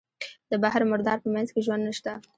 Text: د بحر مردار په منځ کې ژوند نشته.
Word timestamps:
د 0.49 0.53
بحر 0.63 0.81
مردار 0.91 1.17
په 1.23 1.29
منځ 1.35 1.47
کې 1.53 1.63
ژوند 1.65 1.83
نشته. 1.89 2.11